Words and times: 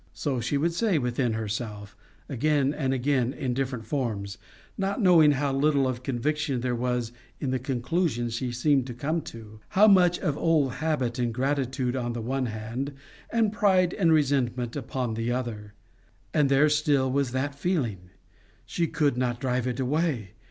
So 0.15 0.33
would 0.37 0.43
she 0.43 0.69
say 0.69 0.97
within 0.97 1.33
herself, 1.33 1.95
again 2.27 2.73
and 2.73 2.91
again, 2.91 3.33
in 3.33 3.53
different 3.53 3.85
forms, 3.85 4.39
not 4.75 4.99
knowing 4.99 5.33
how 5.33 5.53
little 5.53 5.87
of 5.87 6.01
conviction 6.01 6.61
there 6.61 6.73
was 6.73 7.11
in 7.39 7.51
the 7.51 7.59
conclusions 7.59 8.33
she 8.33 8.51
seemed 8.51 8.87
to 8.87 8.95
come 8.95 9.21
to 9.29 9.59
how 9.77 9.87
much 9.87 10.17
of 10.17 10.35
old 10.35 10.71
habit 10.81 11.19
and 11.19 11.31
gratitude 11.31 11.95
on 11.95 12.13
the 12.13 12.19
one 12.21 12.47
hand, 12.47 12.93
and 13.29 13.53
pride 13.53 13.93
and 13.93 14.11
resentment 14.11 14.75
upon 14.75 15.13
the 15.13 15.31
other. 15.31 15.75
And 16.33 16.49
there 16.49 16.67
still 16.69 17.11
was 17.11 17.29
that 17.33 17.53
feeling! 17.53 18.09
she 18.65 18.87
could 18.87 19.17
not 19.17 19.39
drive 19.39 19.67
it 19.67 19.79
away. 19.79 20.31